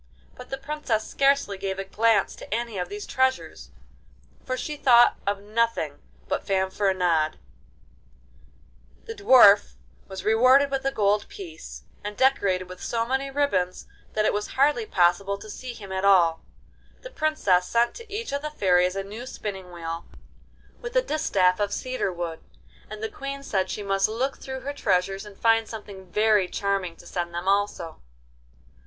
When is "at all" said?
15.91-16.41